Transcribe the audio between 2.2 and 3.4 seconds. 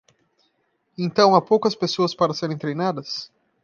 serem treinadas?